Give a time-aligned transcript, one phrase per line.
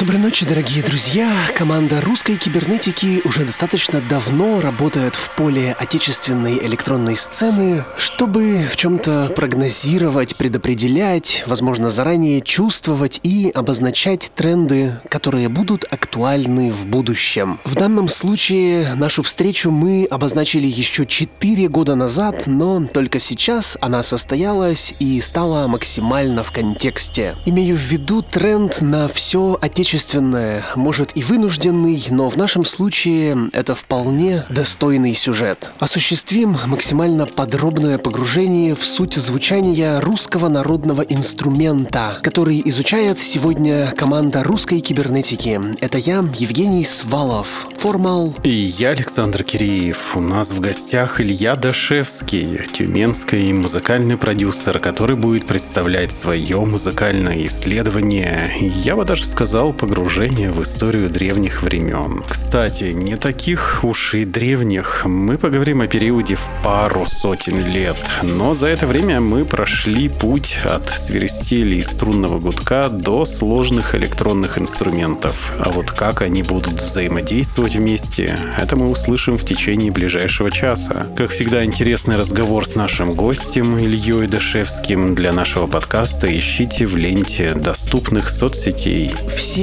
[0.00, 1.30] Доброй ночи, дорогие друзья!
[1.54, 9.30] Команда русской кибернетики уже достаточно давно работает в поле отечественной электронной сцены, чтобы в чем-то
[9.36, 17.60] прогнозировать, предопределять, возможно, заранее чувствовать и обозначать тренды, которые будут актуальны в будущем.
[17.64, 24.02] В данном случае нашу встречу мы обозначили еще 4 года назад, но только сейчас она
[24.02, 27.36] состоялась и стала максимально в контексте.
[27.44, 33.50] Имею в виду тренд на все отечественное отечественное, может и вынужденный, но в нашем случае
[33.52, 35.72] это вполне достойный сюжет.
[35.80, 44.78] Осуществим максимально подробное погружение в суть звучания русского народного инструмента, который изучает сегодня команда русской
[44.78, 45.60] кибернетики.
[45.80, 48.36] Это я, Евгений Свалов, Формал.
[48.44, 50.14] И я, Александр Киреев.
[50.14, 58.52] У нас в гостях Илья Дашевский, тюменский музыкальный продюсер, который будет представлять свое музыкальное исследование.
[58.60, 62.22] Я бы даже сказал, погружение в историю древних времен.
[62.28, 65.06] Кстати, не таких уж и древних.
[65.06, 67.96] Мы поговорим о периоде в пару сотен лет.
[68.22, 74.58] Но за это время мы прошли путь от свиристели и струнного гудка до сложных электронных
[74.58, 75.52] инструментов.
[75.58, 81.06] А вот как они будут взаимодействовать вместе, это мы услышим в течение ближайшего часа.
[81.16, 87.54] Как всегда, интересный разговор с нашим гостем Ильей Дашевским для нашего подкаста ищите в ленте
[87.54, 89.14] доступных соцсетей.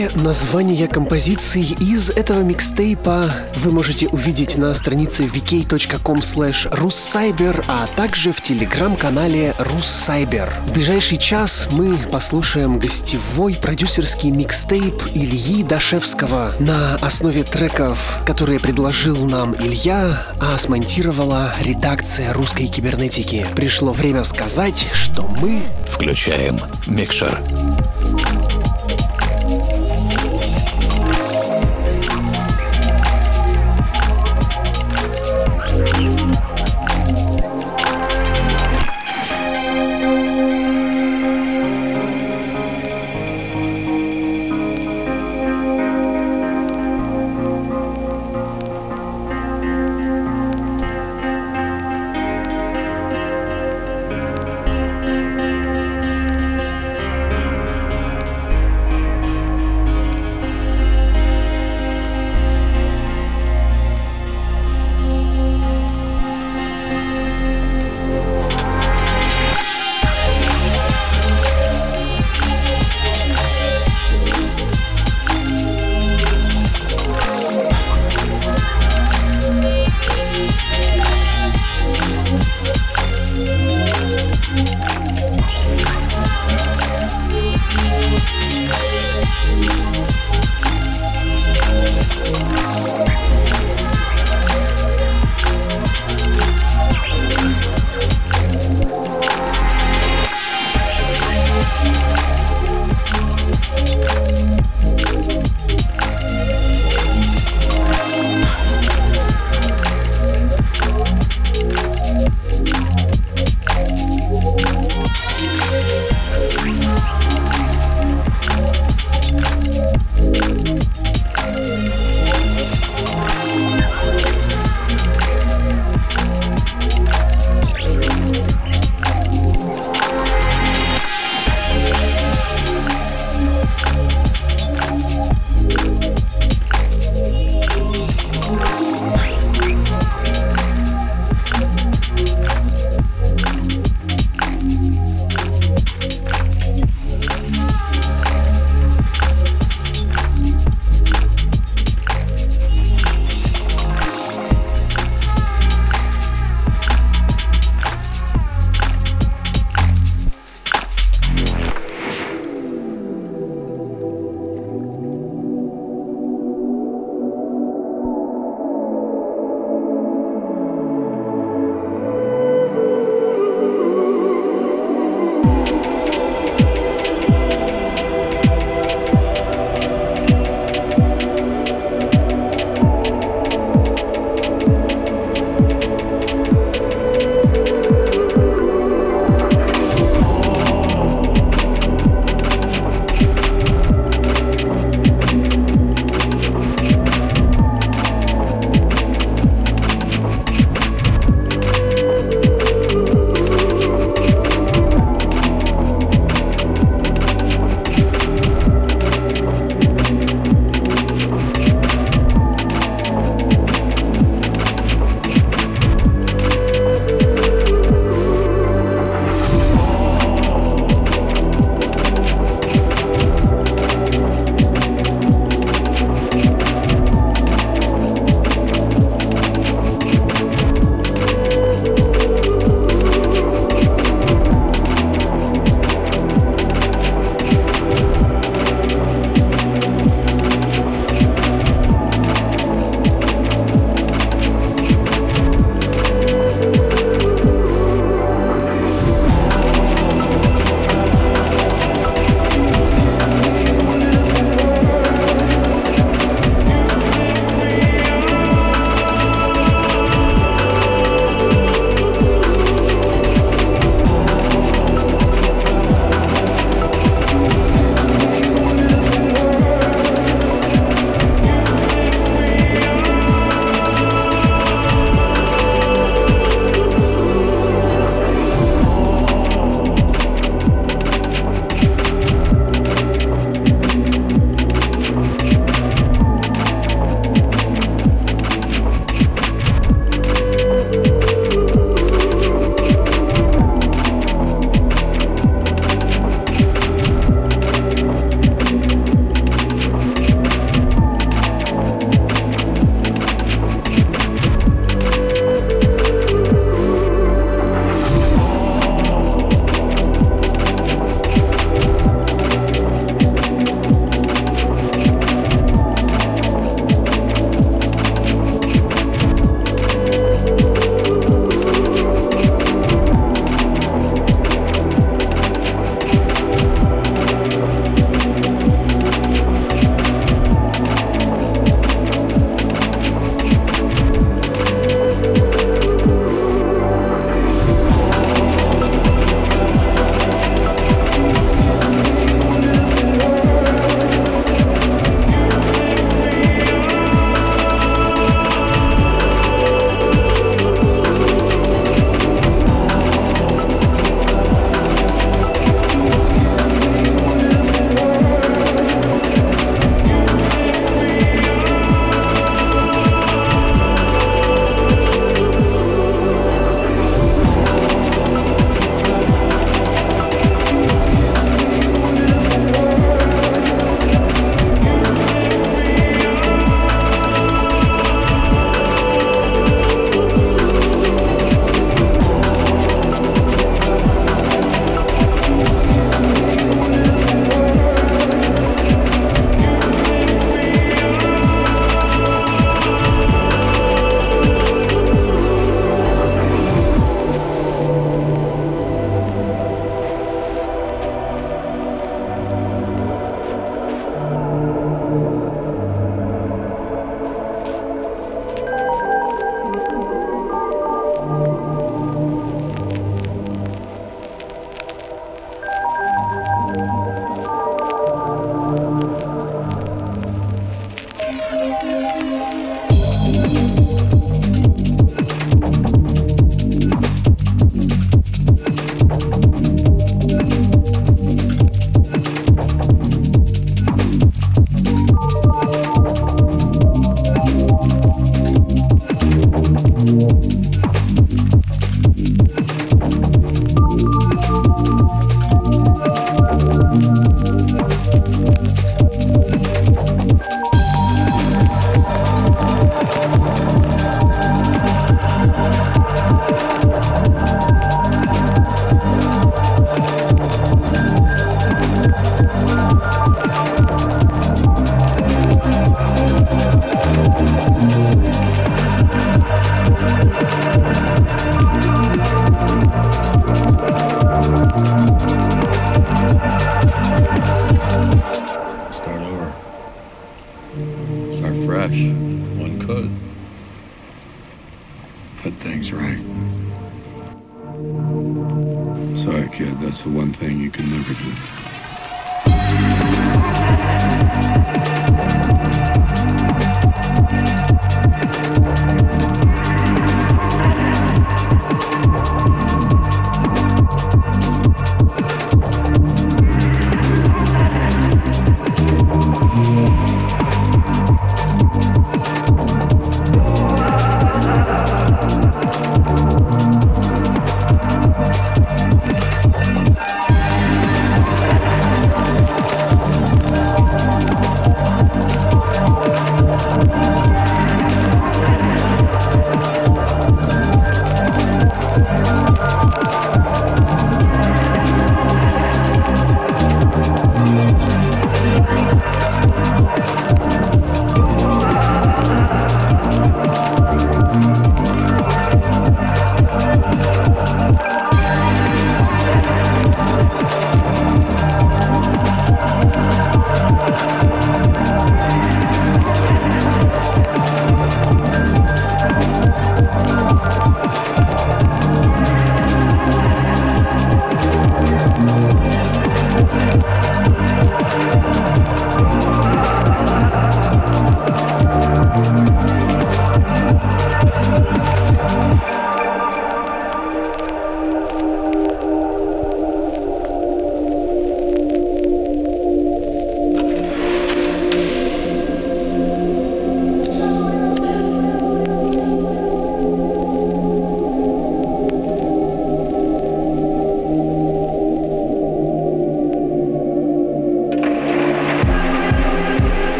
[0.00, 8.32] Все названия композиций из этого микстейпа вы можете увидеть на странице vk.com russcyber, а также
[8.32, 10.48] в телеграм-канале Russcyber.
[10.66, 19.26] В ближайший час мы послушаем гостевой продюсерский микстейп Ильи Дашевского на основе треков, которые предложил
[19.26, 23.46] нам Илья, а смонтировала редакция русской кибернетики.
[23.54, 27.38] Пришло время сказать, что мы включаем микшер.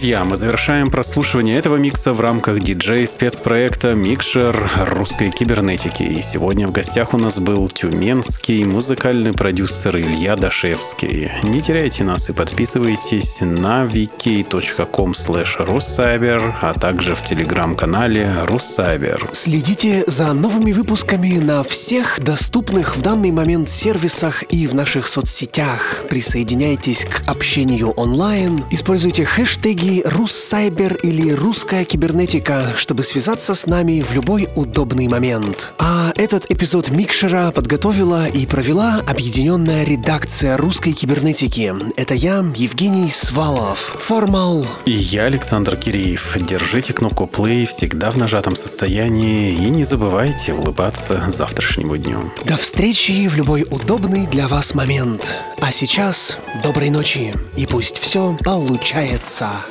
[0.00, 6.02] Друзья, мы завершаем прослушивание этого микса в рамках диджей-спецпроекта «Микшер русской кибернетики».
[6.02, 11.30] И сегодня в гостях у нас был тюменский музыкальный продюсер Илья Дашевский.
[11.42, 19.28] Не теряйте нас и подписывайтесь на wiki.com russcyber, а также в телеграм-канале Руссайбер.
[19.34, 26.06] Следите за новыми выпусками на всех доступных в данный момент сервисах и в наших соцсетях.
[26.08, 34.12] Присоединяйтесь к общению онлайн, используйте хэштеги «Руссайбер» или «Русская кибернетика», чтобы связаться с нами в
[34.12, 35.72] любой удобный момент.
[35.78, 41.74] А этот эпизод Микшера подготовила и провела объединенная редакция русской кибернетики.
[41.96, 43.96] Это я, Евгений Свалов.
[43.98, 44.66] Формал.
[44.84, 46.36] И я, Александр Киреев.
[46.40, 52.32] Держите кнопку play всегда в нажатом состоянии и не забывайте улыбаться завтрашнему дню.
[52.44, 55.34] До встречи в любой удобный для вас момент.
[55.60, 59.48] А сейчас доброй ночи и пусть все получается.